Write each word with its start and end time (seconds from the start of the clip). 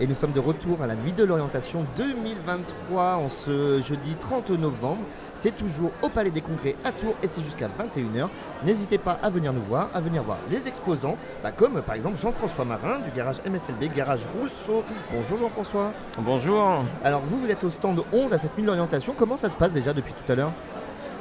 et 0.00 0.06
nous 0.06 0.14
sommes 0.14 0.32
de 0.32 0.40
retour 0.40 0.82
à 0.82 0.86
la 0.86 0.94
nuit 0.94 1.12
de 1.12 1.24
l'orientation 1.24 1.84
2023 1.96 3.16
en 3.16 3.28
ce 3.28 3.82
jeudi 3.82 4.14
30 4.20 4.50
novembre. 4.50 5.02
C'est 5.34 5.56
toujours 5.56 5.90
au 6.02 6.08
Palais 6.08 6.30
des 6.30 6.40
Congrès 6.40 6.76
à 6.84 6.92
Tours 6.92 7.14
et 7.22 7.26
c'est 7.28 7.42
jusqu'à 7.42 7.68
21h. 7.68 8.28
N'hésitez 8.64 8.98
pas 8.98 9.18
à 9.22 9.30
venir 9.30 9.52
nous 9.52 9.62
voir, 9.62 9.88
à 9.94 10.00
venir 10.00 10.22
voir 10.22 10.38
les 10.50 10.68
exposants, 10.68 11.16
bah, 11.42 11.52
comme 11.52 11.82
par 11.82 11.96
exemple 11.96 12.16
Jean-François 12.16 12.64
Marin 12.64 13.00
du 13.00 13.10
garage 13.10 13.40
MFLB, 13.44 13.94
garage 13.94 14.26
Rousseau. 14.38 14.84
Bonjour 15.12 15.36
Jean-François. 15.38 15.92
Bonjour. 16.18 16.84
Alors 17.02 17.22
vous, 17.22 17.40
vous 17.40 17.50
êtes 17.50 17.64
au 17.64 17.70
stand 17.70 18.00
11 18.12 18.32
à 18.32 18.38
cette 18.38 18.56
nuit 18.56 18.62
de 18.62 18.68
l'orientation. 18.68 19.14
Comment 19.16 19.36
ça 19.36 19.50
se 19.50 19.56
passe 19.56 19.72
déjà 19.72 19.92
depuis 19.92 20.12
tout 20.12 20.30
à 20.32 20.34
l'heure? 20.34 20.52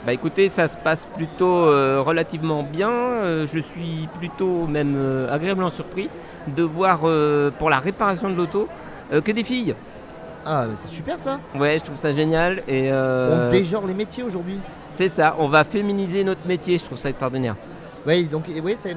Bah 0.07 0.13
écoutez, 0.13 0.47
ça 0.47 0.69
se 0.69 0.77
passe 0.77 1.05
plutôt 1.17 1.65
euh, 1.65 2.01
relativement 2.01 2.63
bien. 2.63 2.89
Euh, 2.89 3.45
je 3.45 3.59
suis 3.59 4.07
plutôt 4.17 4.65
même 4.65 4.95
euh, 4.95 5.29
agréablement 5.29 5.69
surpris 5.69 6.09
de 6.47 6.63
voir 6.63 7.01
pour 7.59 7.69
la 7.69 7.79
réparation 7.79 8.29
de 8.29 8.35
l'auto 8.35 8.69
que 9.11 9.31
des 9.33 9.43
filles. 9.43 9.75
Ah, 10.45 10.67
c'est 10.75 10.87
super 10.87 11.19
ça 11.19 11.41
Ouais, 11.59 11.77
je 11.77 11.83
trouve 11.83 11.97
ça 11.97 12.13
génial. 12.13 12.63
Et, 12.69 12.89
On 12.89 13.49
déjore 13.51 13.85
les 13.85 13.93
métiers 13.93 14.23
aujourd'hui 14.23 14.61
C'est 14.91 15.09
ça, 15.09 15.35
on 15.39 15.49
va 15.49 15.65
féminiser 15.65 16.23
notre 16.23 16.47
métier, 16.47 16.77
je 16.77 16.85
trouve 16.85 16.97
ça 16.97 17.09
extraordinaire. 17.09 17.57
Oui, 18.05 18.29
donc 18.29 18.45
oui, 18.63 18.77
c'est, 18.79 18.95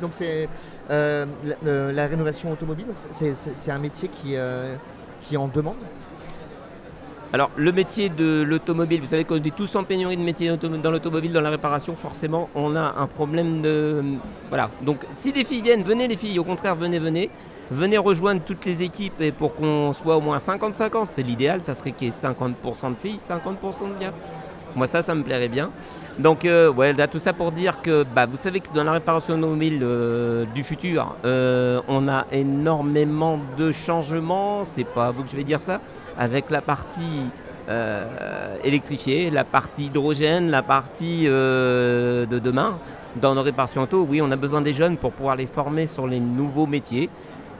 donc 0.00 0.10
c'est 0.12 0.48
la, 0.90 2.06
rénovation 2.08 2.50
automobile, 2.50 2.86
c'est, 2.96 3.70
un 3.70 3.78
métier 3.78 4.08
qui, 4.08 4.34
qui 5.20 5.36
en 5.36 5.46
demande 5.46 5.76
alors, 7.30 7.50
le 7.56 7.72
métier 7.72 8.08
de 8.08 8.42
l'automobile, 8.42 9.02
vous 9.02 9.08
savez 9.08 9.24
qu'on 9.24 9.36
est 9.36 9.54
tous 9.54 9.76
en 9.76 9.84
pénurie 9.84 10.16
de 10.16 10.22
métiers 10.22 10.56
dans 10.56 10.90
l'automobile, 10.90 11.30
dans 11.30 11.42
la 11.42 11.50
réparation, 11.50 11.94
forcément, 11.94 12.48
on 12.54 12.74
a 12.74 12.94
un 12.96 13.06
problème 13.06 13.60
de. 13.60 14.02
Voilà. 14.48 14.70
Donc, 14.80 15.04
si 15.12 15.32
des 15.32 15.44
filles 15.44 15.60
viennent, 15.60 15.82
venez 15.82 16.08
les 16.08 16.16
filles, 16.16 16.38
au 16.38 16.44
contraire, 16.44 16.74
venez, 16.74 16.98
venez. 16.98 17.28
Venez 17.70 17.98
rejoindre 17.98 18.40
toutes 18.42 18.64
les 18.64 18.82
équipes 18.82 19.20
et 19.20 19.30
pour 19.30 19.54
qu'on 19.54 19.92
soit 19.92 20.16
au 20.16 20.22
moins 20.22 20.38
50-50. 20.38 21.08
C'est 21.10 21.22
l'idéal, 21.22 21.62
ça 21.62 21.74
serait 21.74 21.92
qu'il 21.92 22.08
y 22.08 22.10
ait 22.10 22.14
50% 22.14 22.92
de 22.92 22.96
filles, 22.96 23.18
50% 23.18 23.94
de 23.94 24.00
gars. 24.00 24.14
Moi, 24.76 24.86
ça, 24.86 25.02
ça 25.02 25.14
me 25.14 25.22
plairait 25.22 25.48
bien. 25.48 25.70
Donc, 26.18 26.44
euh, 26.44 26.72
tout 27.10 27.18
ça 27.18 27.32
pour 27.32 27.52
dire 27.52 27.80
que 27.80 28.04
bah, 28.14 28.26
vous 28.26 28.36
savez 28.36 28.60
que 28.60 28.72
dans 28.74 28.84
la 28.84 28.92
réparation 28.92 29.34
automobile 29.34 29.80
euh, 29.82 30.44
du 30.54 30.64
futur, 30.64 31.14
euh, 31.24 31.80
on 31.88 32.08
a 32.08 32.26
énormément 32.32 33.38
de 33.56 33.72
changements. 33.72 34.64
C'est 34.64 34.84
pas 34.84 35.08
à 35.08 35.10
vous 35.10 35.22
que 35.22 35.30
je 35.30 35.36
vais 35.36 35.44
dire 35.44 35.60
ça. 35.60 35.80
Avec 36.18 36.50
la 36.50 36.60
partie 36.60 37.30
électrifiée, 38.64 39.28
la 39.30 39.44
partie 39.44 39.86
hydrogène, 39.86 40.50
la 40.50 40.62
partie 40.62 41.26
de 41.26 42.38
demain. 42.38 42.78
Dans 43.20 43.34
nos 43.34 43.42
réparations 43.42 43.82
auto, 43.82 44.06
oui, 44.08 44.22
on 44.22 44.30
a 44.30 44.36
besoin 44.36 44.62
des 44.62 44.72
jeunes 44.72 44.96
pour 44.96 45.12
pouvoir 45.12 45.36
les 45.36 45.44
former 45.44 45.86
sur 45.86 46.06
les 46.06 46.18
nouveaux 46.18 46.66
métiers. 46.66 47.10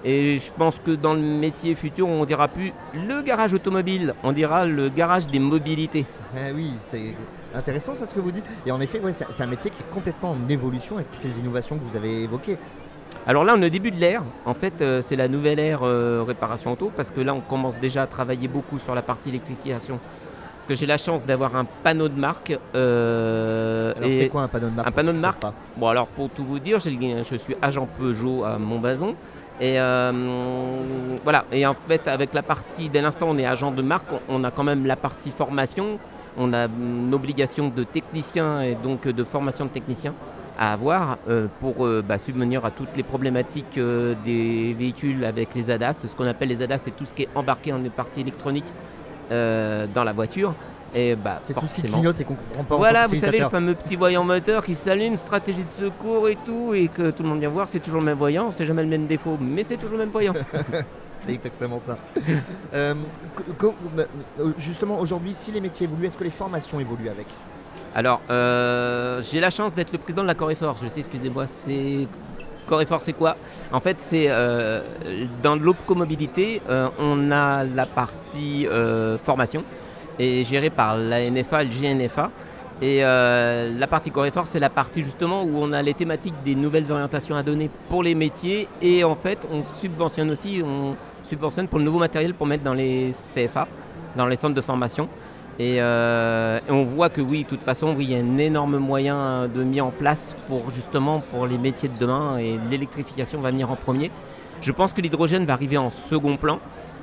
Et 0.04 0.38
je 0.38 0.50
pense 0.56 0.78
que 0.78 0.92
dans 0.92 1.14
le 1.14 1.20
métier 1.20 1.74
futur, 1.74 2.08
on 2.08 2.24
dira 2.24 2.48
plus 2.48 2.72
le 2.94 3.22
garage 3.22 3.52
automobile, 3.52 4.14
on 4.22 4.32
dira 4.32 4.64
le 4.64 4.88
garage 4.88 5.26
des 5.26 5.40
mobilités. 5.40 6.06
Eh 6.36 6.52
oui, 6.52 6.72
c'est 6.86 7.14
intéressant 7.54 7.94
ça 7.94 8.06
ce 8.06 8.14
que 8.14 8.20
vous 8.20 8.30
dites. 8.30 8.44
Et 8.64 8.70
en 8.70 8.80
effet, 8.80 9.00
c'est 9.30 9.42
un 9.42 9.46
métier 9.46 9.70
qui 9.70 9.78
est 9.80 9.92
complètement 9.92 10.32
en 10.32 10.48
évolution 10.48 10.96
avec 10.96 11.10
toutes 11.10 11.24
les 11.24 11.38
innovations 11.38 11.76
que 11.76 11.84
vous 11.84 11.96
avez 11.96 12.22
évoquées. 12.22 12.58
Alors 13.26 13.44
là, 13.44 13.54
on 13.56 13.62
est 13.62 13.66
au 13.66 13.70
début 13.70 13.90
de 13.90 13.98
l'ère. 13.98 14.22
En 14.46 14.54
fait, 14.54 14.74
euh, 14.80 15.02
c'est 15.02 15.16
la 15.16 15.28
nouvelle 15.28 15.58
ère 15.58 15.80
euh, 15.82 16.24
réparation 16.26 16.72
auto 16.72 16.92
parce 16.96 17.10
que 17.10 17.20
là, 17.20 17.34
on 17.34 17.40
commence 17.40 17.78
déjà 17.78 18.02
à 18.02 18.06
travailler 18.06 18.48
beaucoup 18.48 18.78
sur 18.78 18.94
la 18.94 19.02
partie 19.02 19.30
électrification. 19.30 19.98
Parce 20.54 20.66
que 20.66 20.74
j'ai 20.74 20.86
la 20.86 20.98
chance 20.98 21.24
d'avoir 21.24 21.56
un 21.56 21.64
panneau 21.82 22.08
de 22.08 22.18
marque. 22.18 22.56
Euh, 22.74 23.92
alors, 23.96 24.10
c'est 24.10 24.28
quoi 24.28 24.42
un 24.42 24.48
panneau 24.48 24.68
de 24.68 24.74
marque? 24.74 24.88
Un 24.88 24.92
panneau 24.92 25.12
de 25.12 25.18
marque? 25.18 25.42
Bon, 25.76 25.88
alors 25.88 26.06
pour 26.06 26.30
tout 26.30 26.44
vous 26.44 26.58
dire, 26.58 26.78
je 26.80 27.36
suis 27.36 27.56
agent 27.60 27.88
Peugeot 27.98 28.44
à 28.44 28.58
Montbazon. 28.58 29.14
Et 29.60 29.78
voilà. 31.24 31.44
Et 31.52 31.66
en 31.66 31.74
fait, 31.88 32.06
avec 32.06 32.32
la 32.34 32.42
partie, 32.42 32.88
dès 32.88 33.02
l'instant, 33.02 33.26
on 33.28 33.38
est 33.38 33.46
agent 33.46 33.72
de 33.72 33.82
marque, 33.82 34.08
on 34.28 34.44
a 34.44 34.50
quand 34.50 34.64
même 34.64 34.86
la 34.86 34.96
partie 34.96 35.30
formation 35.30 35.98
on 36.38 36.52
a 36.52 36.66
une 36.66 37.12
obligation 37.12 37.68
de 37.68 37.84
technicien 37.84 38.62
et 38.62 38.74
donc 38.74 39.06
de 39.06 39.24
formation 39.24 39.64
de 39.66 39.70
technicien 39.70 40.14
à 40.58 40.72
avoir 40.72 41.18
euh, 41.28 41.46
pour 41.60 41.86
euh, 41.86 42.02
bah, 42.06 42.18
subvenir 42.18 42.64
à 42.64 42.70
toutes 42.70 42.96
les 42.96 43.02
problématiques 43.02 43.78
euh, 43.78 44.14
des 44.24 44.74
véhicules 44.74 45.24
avec 45.24 45.54
les 45.54 45.70
ADAS. 45.70 45.94
Ce 45.94 46.14
qu'on 46.14 46.26
appelle 46.26 46.48
les 46.48 46.62
ADAS, 46.62 46.78
c'est 46.78 46.96
tout 46.96 47.06
ce 47.06 47.14
qui 47.14 47.22
est 47.22 47.28
embarqué 47.34 47.72
en 47.72 47.80
partie 47.94 48.20
électronique 48.20 48.64
dans 49.30 50.04
la 50.04 50.12
voiture. 50.14 50.54
Et 50.94 51.14
bah, 51.14 51.38
c'est 51.40 51.54
tout 51.54 51.66
ce 51.66 51.74
qui 51.74 51.82
clignote 51.82 52.20
et 52.20 52.24
qu'on 52.24 52.34
comprend 52.34 52.64
pas. 52.64 52.76
Voilà, 52.76 53.06
vous 53.06 53.14
savez, 53.14 53.40
le 53.40 53.48
fameux 53.48 53.74
petit 53.74 53.96
voyant 53.96 54.24
moteur 54.24 54.64
qui 54.64 54.74
s'allume, 54.74 55.16
stratégie 55.16 55.64
de 55.64 55.70
secours 55.70 56.28
et 56.28 56.36
tout, 56.44 56.72
et 56.74 56.88
que 56.88 57.10
tout 57.10 57.22
le 57.22 57.28
monde 57.28 57.40
vient 57.40 57.50
voir, 57.50 57.68
c'est 57.68 57.80
toujours 57.80 58.00
le 58.00 58.06
même 58.06 58.16
voyant, 58.16 58.50
c'est 58.50 58.64
jamais 58.64 58.82
le 58.82 58.88
même 58.88 59.06
défaut, 59.06 59.36
mais 59.40 59.64
c'est 59.64 59.76
toujours 59.76 59.98
le 59.98 60.04
même 60.04 60.12
voyant. 60.12 60.34
c'est 61.20 61.32
exactement 61.32 61.78
ça. 61.78 61.98
Euh, 62.74 62.94
bah, 63.96 64.04
euh, 64.40 64.52
justement, 64.58 65.00
aujourd'hui, 65.00 65.32
si 65.34 65.50
les 65.50 65.60
métiers 65.60 65.84
évoluent, 65.86 66.06
est-ce 66.06 66.18
que 66.18 66.24
les 66.24 66.30
formations 66.30 66.78
évoluent 66.78 67.08
avec? 67.08 67.26
Alors, 67.94 68.20
euh, 68.28 69.22
j'ai 69.22 69.40
la 69.40 69.48
chance 69.48 69.74
d'être 69.74 69.90
le 69.90 69.98
président 69.98 70.22
de 70.22 70.26
la 70.26 70.34
Coréfor. 70.34 70.76
Je 70.82 70.88
sais, 70.88 71.00
excusez-moi, 71.00 71.46
c'est. 71.46 72.06
C'est 73.00 73.12
quoi? 73.14 73.36
En 73.72 73.80
fait, 73.80 73.96
c'est 74.00 74.28
dans 75.42 75.56
l'opcomobilité, 75.56 76.60
on 76.98 77.30
a 77.30 77.64
la 77.64 77.86
partie 77.86 78.66
formation 79.24 79.64
et 80.18 80.44
gérée 80.44 80.70
par 80.70 80.98
la 80.98 81.30
NFA 81.30 81.62
et 81.62 81.66
le 81.66 81.70
GNFA. 81.70 82.30
Et 82.80 83.00
la 83.00 83.86
partie 83.88 84.10
Coréfort, 84.10 84.46
c'est 84.46 84.60
la 84.60 84.70
partie 84.70 85.02
justement 85.02 85.42
où 85.42 85.56
on 85.56 85.72
a 85.72 85.82
les 85.82 85.94
thématiques 85.94 86.34
des 86.44 86.54
nouvelles 86.54 86.90
orientations 86.92 87.34
à 87.34 87.42
donner 87.42 87.70
pour 87.88 88.04
les 88.04 88.14
métiers. 88.14 88.68
Et 88.80 89.02
en 89.02 89.16
fait, 89.16 89.38
on 89.52 89.64
subventionne 89.64 90.30
aussi, 90.30 90.62
on 90.64 90.94
subventionne 91.24 91.66
pour 91.66 91.78
le 91.78 91.84
nouveau 91.84 91.98
matériel 91.98 92.34
pour 92.34 92.46
mettre 92.46 92.62
dans 92.62 92.74
les 92.74 93.12
CFA, 93.34 93.66
dans 94.16 94.26
les 94.26 94.36
centres 94.36 94.54
de 94.54 94.60
formation. 94.60 95.08
Et, 95.58 95.78
euh, 95.80 96.60
on 96.68 96.84
voit 96.84 97.08
que 97.08 97.20
oui, 97.20 97.42
de 97.42 97.48
toute 97.48 97.62
façon, 97.62 97.94
oui, 97.96 98.04
il 98.04 98.12
y 98.12 98.14
a 98.14 98.18
un 98.18 98.38
énorme 98.38 98.78
moyen 98.78 99.48
de 99.48 99.64
mis 99.64 99.80
en 99.80 99.90
place 99.90 100.36
pour 100.46 100.70
justement 100.70 101.20
pour 101.32 101.46
les 101.46 101.58
métiers 101.58 101.88
de 101.88 101.98
demain 101.98 102.38
et 102.38 102.58
l'électrification 102.70 103.40
va 103.40 103.50
venir 103.50 103.70
en 103.70 103.76
premier. 103.76 104.12
Je 104.60 104.72
pense 104.72 104.92
que 104.92 105.00
l'hydrogène 105.00 105.44
va 105.44 105.52
arriver 105.52 105.78
en 105.78 105.90
second 105.90 106.36
plan. 106.36 106.58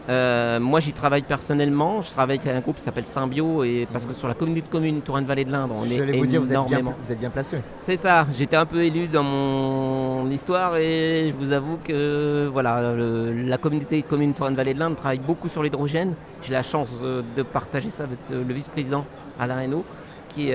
Euh, 0.08 0.60
moi, 0.60 0.80
j'y 0.80 0.94
travaille 0.94 1.24
personnellement. 1.24 2.02
Je 2.02 2.12
travaille 2.12 2.38
avec 2.38 2.56
un 2.56 2.60
groupe 2.60 2.78
qui 2.78 2.84
s'appelle 2.84 3.08
Symbio, 3.08 3.64
et 3.64 3.88
parce 3.92 4.06
que 4.06 4.14
sur 4.14 4.28
la 4.28 4.36
communauté 4.36 4.62
de 4.62 4.72
communes 4.72 5.02
Touraine-Vallée 5.02 5.46
de 5.46 5.52
l'Indre, 5.52 5.76
on 5.76 5.86
est 5.86 6.18
vous 6.18 6.26
dire, 6.28 6.42
vous 6.42 6.54
êtes 6.54 6.66
bien, 6.68 6.82
vous 7.04 7.12
êtes 7.12 7.20
bien 7.20 7.30
placé. 7.32 7.58
C'est 7.80 7.96
ça. 7.96 8.28
J'étais 8.32 8.56
un 8.56 8.66
peu 8.66 8.84
élu 8.84 9.08
dans 9.08 9.24
mon 9.24 10.30
histoire, 10.30 10.78
et 10.78 11.30
je 11.30 11.34
vous 11.34 11.52
avoue 11.52 11.80
que 11.84 12.48
voilà, 12.52 12.94
la 12.96 13.58
communauté 13.58 14.02
de 14.02 14.08
communes 14.08 14.34
Touraine-Vallée 14.34 14.76
de 14.76 14.80
l'Indre 14.80 14.96
travaille 14.96 15.20
beaucoup 15.20 15.50
sur 15.50 15.64
l'hydrogène. 15.64 16.14
J'ai 16.44 16.54
la 16.54 16.64
chance 16.64 16.92
euh, 17.02 17.24
de 17.36 17.42
partager 17.42 17.90
ça 17.90 18.04
avec 18.04 18.20
euh, 18.30 18.44
le 18.48 18.54
vice-président 18.54 19.06
Alain 19.40 19.56
Reynaud, 19.56 19.86
qui, 20.30 20.52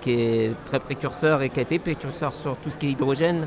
qui 0.00 0.10
est 0.10 0.52
très 0.64 0.80
précurseur 0.80 1.40
et 1.42 1.48
qui 1.48 1.60
a 1.60 1.62
été 1.62 1.78
précurseur 1.78 2.34
sur 2.34 2.56
tout 2.56 2.68
ce 2.68 2.76
qui 2.76 2.88
est 2.88 2.90
hydrogène. 2.90 3.46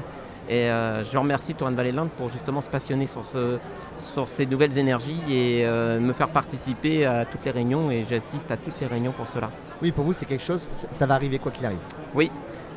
Et 0.50 0.70
euh, 0.70 1.04
je 1.04 1.18
remercie 1.18 1.54
Touraine 1.54 1.76
Valley 1.76 1.92
Land 1.92 2.08
pour 2.18 2.30
justement 2.30 2.62
se 2.62 2.70
passionner 2.70 3.08
sur, 3.08 3.26
ce, 3.26 3.58
sur 3.98 4.30
ces 4.30 4.46
nouvelles 4.46 4.78
énergies 4.78 5.20
et 5.30 5.66
euh, 5.66 6.00
me 6.00 6.14
faire 6.14 6.30
participer 6.30 7.06
à 7.06 7.26
toutes 7.26 7.44
les 7.44 7.52
réunions 7.52 7.92
et 7.92 8.06
j'assiste 8.10 8.50
à 8.50 8.58
toutes 8.58 8.80
les 8.80 8.88
réunions 8.88 9.12
pour 9.12 9.28
cela. 9.28 9.50
Oui, 9.82 9.92
pour 9.92 10.06
vous 10.06 10.14
c'est 10.14 10.26
quelque 10.26 10.44
chose, 10.44 10.62
ça 10.90 11.06
va 11.06 11.16
arriver 11.16 11.40
quoi 11.40 11.52
qu'il 11.52 11.66
arrive. 11.66 11.80
Oui. 12.16 12.32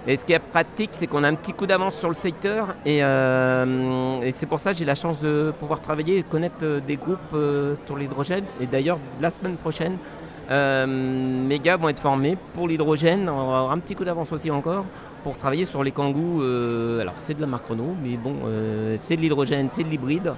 Et 0.06 0.16
ce 0.16 0.25
qui 0.25 0.32
est 0.32 0.38
pratique, 0.38 0.91
c'est 0.92 1.06
qu'on 1.06 1.22
a 1.25 1.28
un 1.28 1.34
petit 1.34 1.53
coup 1.53 1.66
d'avance 1.66 1.94
sur 1.94 2.08
le 2.08 2.14
secteur 2.14 2.75
et, 2.86 3.04
euh, 3.04 4.22
et 4.22 4.32
c'est 4.32 4.47
pour 4.47 4.58
ça 4.58 4.72
que 4.72 4.78
j'ai 4.78 4.87
la 4.87 4.94
chance 4.94 5.20
de 5.20 5.52
pouvoir 5.60 5.81
travailler 5.81 6.16
et 6.16 6.22
de 6.22 6.28
connaître 6.28 6.81
des 6.84 6.97
groupes 6.97 7.37
sur 7.87 7.97
l'hydrogène. 7.97 8.44
Et 8.60 8.66
d'ailleurs, 8.66 8.98
la 9.20 9.31
semaine 9.31 9.56
prochaine, 9.56 9.98
mes 10.48 11.58
gars 11.60 11.76
vont 11.76 11.91
être 11.91 12.00
formés 12.00 12.38
pour 12.54 12.66
l'hydrogène. 12.66 13.28
On 13.28 13.37
va 13.37 13.58
avoir 13.58 13.72
un 13.72 13.78
petit 13.78 13.94
coup 13.94 14.04
d'avance 14.04 14.32
aussi 14.32 14.50
encore 14.50 14.87
pour 15.22 15.36
travailler 15.36 15.64
sur 15.64 15.82
les 15.82 15.92
kangous. 15.92 16.42
Euh, 16.42 17.00
alors 17.00 17.14
c'est 17.19 17.34
de 17.34 17.41
la 17.41 17.47
marque 17.47 17.66
Renault, 17.66 17.94
mais 18.03 18.16
bon, 18.16 18.36
euh, 18.44 18.97
c'est 18.98 19.16
de 19.16 19.20
l'hydrogène, 19.20 19.69
c'est 19.70 19.84
de 19.84 19.88
l'hybride. 19.88 20.34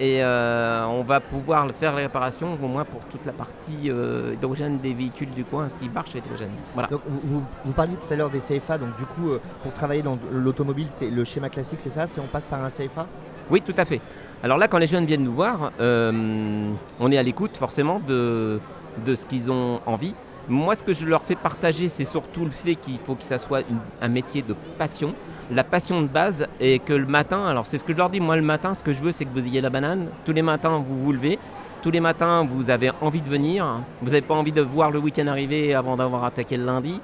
Et 0.00 0.24
euh, 0.24 0.84
on 0.86 1.02
va 1.02 1.20
pouvoir 1.20 1.68
faire 1.70 1.94
les 1.94 2.02
réparations 2.02 2.58
au 2.60 2.66
moins 2.66 2.84
pour 2.84 3.00
toute 3.04 3.24
la 3.24 3.32
partie 3.32 3.90
hydrogène 4.32 4.78
des 4.78 4.92
véhicules 4.92 5.30
du 5.30 5.44
coin, 5.44 5.68
ce 5.68 5.74
qui 5.76 5.88
marche 5.88 6.16
à 6.16 6.18
l'hydrogène. 6.18 6.50
Voilà. 6.72 6.88
Donc, 6.88 7.02
vous, 7.06 7.44
vous, 7.64 7.72
parliez 7.72 7.94
tout 7.94 8.12
à 8.12 8.16
l'heure 8.16 8.30
des 8.30 8.40
CFA, 8.40 8.76
donc 8.78 8.96
du 8.96 9.04
coup, 9.04 9.30
pour 9.62 9.72
travailler 9.72 10.02
dans 10.02 10.18
l'automobile, 10.32 10.88
c'est 10.90 11.10
le 11.10 11.22
schéma 11.22 11.48
classique, 11.48 11.78
c'est 11.80 11.90
ça 11.90 12.08
C'est 12.08 12.20
on 12.20 12.26
passe 12.26 12.48
par 12.48 12.64
un 12.64 12.70
CFA 12.70 13.06
Oui, 13.50 13.60
tout 13.60 13.74
à 13.76 13.84
fait. 13.84 14.00
Alors 14.42 14.58
là, 14.58 14.66
quand 14.66 14.78
les 14.78 14.88
jeunes 14.88 15.06
viennent 15.06 15.22
nous 15.22 15.32
voir, 15.34 15.70
on 15.78 17.12
est 17.12 17.18
à 17.18 17.22
l'écoute 17.22 17.56
forcément 17.56 18.00
de, 18.00 18.58
de 19.06 19.14
ce 19.14 19.26
qu'ils 19.26 19.52
ont 19.52 19.80
envie. 19.86 20.16
Moi, 20.48 20.74
ce 20.74 20.82
que 20.82 20.92
je 20.92 21.06
leur 21.06 21.22
fais 21.22 21.36
partager, 21.36 21.88
c'est 21.88 22.04
surtout 22.04 22.44
le 22.44 22.50
fait 22.50 22.74
qu'il 22.74 22.98
faut 22.98 23.14
que 23.14 23.22
ça 23.22 23.38
soit 23.38 23.62
un 24.02 24.08
métier 24.08 24.42
de 24.42 24.54
passion. 24.78 25.14
La 25.50 25.64
passion 25.64 26.02
de 26.02 26.06
base 26.06 26.46
et 26.60 26.78
que 26.78 26.92
le 26.92 27.06
matin, 27.06 27.46
alors 27.46 27.66
c'est 27.66 27.78
ce 27.78 27.84
que 27.84 27.92
je 27.92 27.98
leur 27.98 28.10
dis, 28.10 28.20
moi 28.20 28.36
le 28.36 28.42
matin, 28.42 28.74
ce 28.74 28.82
que 28.82 28.92
je 28.92 29.02
veux, 29.02 29.12
c'est 29.12 29.24
que 29.24 29.32
vous 29.32 29.46
ayez 29.46 29.60
la 29.60 29.70
banane. 29.70 30.08
Tous 30.24 30.32
les 30.32 30.42
matins, 30.42 30.82
vous 30.86 30.98
vous 30.98 31.12
levez. 31.12 31.38
Tous 31.82 31.90
les 31.90 32.00
matins, 32.00 32.46
vous 32.48 32.70
avez 32.70 32.90
envie 33.00 33.20
de 33.20 33.28
venir. 33.28 33.80
Vous 34.00 34.08
n'avez 34.08 34.22
pas 34.22 34.34
envie 34.34 34.52
de 34.52 34.62
voir 34.62 34.90
le 34.90 34.98
week-end 34.98 35.26
arriver 35.26 35.74
avant 35.74 35.96
d'avoir 35.96 36.24
attaqué 36.24 36.56
le 36.56 36.64
lundi. 36.64 37.00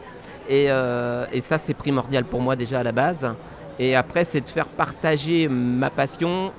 Euh, 0.50 1.26
et 1.32 1.40
ça, 1.40 1.58
c'est 1.58 1.74
primordial 1.74 2.24
pour 2.24 2.40
moi 2.40 2.56
déjà 2.56 2.80
à 2.80 2.82
la 2.82 2.92
base. 2.92 3.26
Et 3.78 3.94
après, 3.94 4.24
c'est 4.24 4.40
de 4.40 4.48
faire 4.48 4.68
partager 4.68 5.48
ma 5.48 5.90
passion 5.90 6.52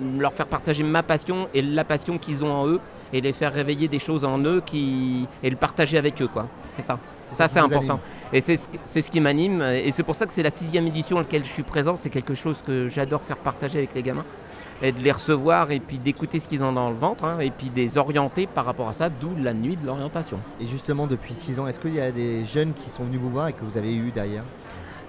leur 0.00 0.32
faire 0.32 0.46
partager 0.46 0.82
ma 0.82 1.02
passion 1.02 1.48
et 1.54 1.62
la 1.62 1.84
passion 1.84 2.18
qu'ils 2.18 2.44
ont 2.44 2.52
en 2.52 2.66
eux 2.68 2.80
et 3.12 3.20
les 3.20 3.32
faire 3.32 3.52
réveiller 3.52 3.88
des 3.88 3.98
choses 3.98 4.24
en 4.24 4.38
eux 4.40 4.62
qui, 4.64 5.26
et 5.42 5.50
le 5.50 5.56
partager 5.56 5.98
avec 5.98 6.20
eux. 6.20 6.28
quoi. 6.28 6.48
C'est 6.72 6.82
ça. 6.82 6.98
Ça, 7.32 7.48
c'est 7.48 7.58
important. 7.58 7.98
Et 8.32 8.40
c'est 8.40 8.56
ce, 8.56 8.68
ce 8.84 9.10
qui 9.10 9.20
m'anime. 9.20 9.62
Et 9.62 9.90
c'est 9.92 10.02
pour 10.02 10.14
ça 10.14 10.26
que 10.26 10.32
c'est 10.32 10.42
la 10.42 10.50
sixième 10.50 10.86
édition 10.86 11.16
à 11.16 11.20
laquelle 11.20 11.44
je 11.44 11.50
suis 11.50 11.62
présent. 11.62 11.96
C'est 11.96 12.10
quelque 12.10 12.34
chose 12.34 12.62
que 12.64 12.88
j'adore 12.88 13.22
faire 13.22 13.38
partager 13.38 13.78
avec 13.78 13.94
les 13.94 14.02
gamins. 14.02 14.24
Et 14.82 14.92
de 14.92 15.00
les 15.00 15.12
recevoir 15.12 15.70
et 15.70 15.80
puis 15.80 15.98
d'écouter 15.98 16.38
ce 16.40 16.48
qu'ils 16.48 16.62
ont 16.62 16.72
dans 16.72 16.90
le 16.90 16.96
ventre. 16.96 17.24
hein, 17.24 17.38
et 17.40 17.50
puis 17.50 17.70
de 17.70 17.76
les 17.76 17.96
orienter 17.96 18.46
par 18.46 18.64
rapport 18.64 18.88
à 18.88 18.92
ça, 18.92 19.08
d'où 19.08 19.34
la 19.40 19.54
nuit 19.54 19.76
de 19.76 19.86
l'orientation. 19.86 20.38
Et 20.60 20.66
justement, 20.66 21.06
depuis 21.06 21.34
6 21.34 21.58
ans, 21.60 21.66
est-ce 21.66 21.80
qu'il 21.80 21.94
y 21.94 22.00
a 22.00 22.12
des 22.12 22.44
jeunes 22.44 22.72
qui 22.74 22.90
sont 22.90 23.04
venus 23.04 23.20
vous 23.20 23.30
voir 23.30 23.48
et 23.48 23.52
que 23.52 23.64
vous 23.64 23.78
avez 23.78 23.94
eu 23.94 24.10
derrière 24.10 24.44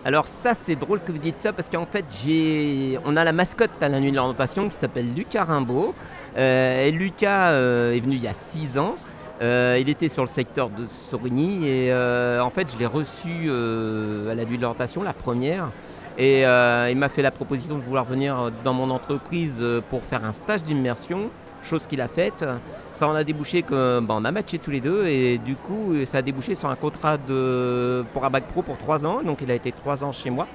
Alors 0.05 0.27
ça, 0.27 0.53
c'est 0.53 0.75
drôle 0.75 0.99
que 0.99 1.11
vous 1.11 1.17
dites 1.17 1.41
ça 1.41 1.51
parce 1.51 1.67
qu'en 1.67 1.87
fait, 1.87 2.05
j'ai, 2.23 2.99
on 3.05 3.17
a 3.17 3.23
la 3.23 3.33
mascotte 3.33 3.71
à 3.81 3.89
la 3.89 3.99
nuit 3.99 4.11
de 4.11 4.15
l'orientation 4.15 4.69
qui 4.69 4.75
s'appelle 4.75 5.11
Lucas 5.15 5.45
Rimbaud. 5.45 5.95
Euh, 6.37 6.85
et 6.85 6.91
Lucas 6.91 7.53
euh, 7.53 7.91
est 7.91 8.01
venu 8.01 8.17
il 8.17 8.23
y 8.23 8.27
a 8.27 8.33
6 8.33 8.77
ans. 8.77 8.97
Euh, 9.41 9.79
il 9.81 9.89
était 9.89 10.07
sur 10.07 10.21
le 10.21 10.27
secteur 10.27 10.69
de 10.69 10.85
Sorigny 10.85 11.67
et 11.67 11.91
en 11.91 12.51
fait, 12.51 12.71
je 12.71 12.77
l'ai 12.77 12.85
reçu 12.85 13.49
à 13.49 14.35
la 14.35 14.45
nuit 14.45 14.57
de 14.57 14.61
l'orientation, 14.61 15.01
la 15.01 15.13
première. 15.13 15.71
Et 16.19 16.41
il 16.41 16.97
m'a 16.97 17.09
fait 17.09 17.23
la 17.23 17.31
proposition 17.31 17.75
de 17.75 17.81
vouloir 17.81 18.05
venir 18.05 18.51
dans 18.63 18.73
mon 18.75 18.91
entreprise 18.91 19.61
pour 19.89 20.03
faire 20.03 20.23
un 20.23 20.33
stage 20.33 20.63
d'immersion, 20.63 21.31
chose 21.65 21.87
qu'il 21.87 22.01
a 22.01 22.07
faite. 22.07 22.45
Ça 22.91 23.07
en 23.09 23.15
a 23.15 23.23
débouché 23.23 23.61
que 23.61 24.01
on 24.07 24.25
a 24.25 24.31
matché 24.31 24.57
tous 24.57 24.71
les 24.71 24.79
deux 24.79 25.05
et 25.05 25.37
du 25.37 25.55
coup 25.55 25.93
ça 26.05 26.19
a 26.19 26.21
débouché 26.21 26.55
sur 26.55 26.69
un 26.69 26.75
contrat 26.75 27.17
de, 27.17 28.05
pour 28.13 28.23
un 28.23 28.29
bac 28.29 28.45
pro 28.47 28.61
pour 28.61 28.77
3 28.77 29.05
ans. 29.05 29.21
Donc 29.23 29.39
il 29.41 29.51
a 29.51 29.55
été 29.55 29.71
3 29.71 30.03
ans 30.03 30.11
chez 30.11 30.29
moi 30.29 30.47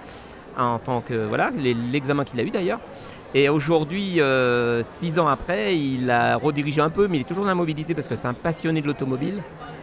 en 0.56 0.78
tant 0.78 1.00
que 1.00 1.26
voilà 1.26 1.50
l'examen 1.92 2.24
qu'il 2.24 2.40
a 2.40 2.42
eu 2.42 2.50
d'ailleurs. 2.50 2.80
Et 3.32 3.48
aujourd'hui, 3.48 4.20
6 4.82 5.18
ans 5.18 5.28
après, 5.28 5.76
il 5.76 6.10
a 6.10 6.36
redirigé 6.36 6.80
un 6.80 6.90
peu, 6.90 7.06
mais 7.06 7.18
il 7.18 7.20
est 7.20 7.24
toujours 7.24 7.44
dans 7.44 7.50
la 7.50 7.54
mobilité 7.54 7.94
parce 7.94 8.08
que 8.08 8.16
c'est 8.16 8.26
un 8.26 8.34
passionné 8.34 8.80
de 8.80 8.86
l'automobile. 8.86 9.42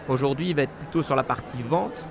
Aujourd'hui, 0.10 0.50
il 0.50 0.56
va 0.56 0.64
être 0.64 0.74
plutôt 0.74 1.02
sur 1.02 1.16
la 1.16 1.24
partie 1.24 1.62
vente. 1.62 2.06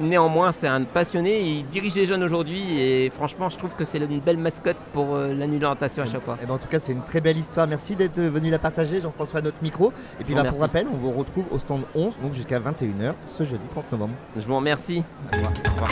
Néanmoins, 0.00 0.52
c'est 0.52 0.66
un 0.66 0.82
passionné, 0.82 1.40
il 1.40 1.66
dirige 1.66 1.94
les 1.94 2.06
jeunes 2.06 2.22
aujourd'hui 2.22 2.80
et 2.80 3.10
franchement, 3.10 3.48
je 3.50 3.56
trouve 3.56 3.74
que 3.74 3.84
c'est 3.84 3.98
une 3.98 4.20
belle 4.20 4.38
mascotte 4.38 4.76
pour 4.92 5.14
euh, 5.14 5.34
la 5.34 5.46
nuit 5.46 5.58
d'orientation 5.58 6.02
à 6.02 6.06
chaque 6.06 6.22
fois. 6.22 6.36
Eh 6.42 6.46
ben, 6.46 6.54
En 6.54 6.58
tout 6.58 6.68
cas, 6.68 6.80
c'est 6.80 6.92
une 6.92 7.04
très 7.04 7.20
belle 7.20 7.38
histoire. 7.38 7.66
Merci 7.66 7.94
d'être 7.94 8.20
venu 8.20 8.50
la 8.50 8.58
partager, 8.58 9.00
Jean-François, 9.00 9.38
à 9.40 9.42
notre 9.42 9.62
micro. 9.62 9.92
Et 10.20 10.24
puis, 10.24 10.34
bah, 10.34 10.44
pour 10.44 10.60
rappel, 10.60 10.86
on 10.92 10.96
vous 10.96 11.12
retrouve 11.12 11.44
au 11.50 11.58
stand 11.58 11.82
11, 11.94 12.14
donc 12.22 12.32
jusqu'à 12.32 12.58
21h, 12.58 13.14
ce 13.26 13.44
jeudi 13.44 13.68
30 13.68 13.92
novembre. 13.92 14.14
Je 14.36 14.46
vous 14.46 14.56
remercie. 14.56 15.04
Au 15.32 15.36
revoir. 15.36 15.52
Au 15.64 15.70
revoir. 15.70 15.90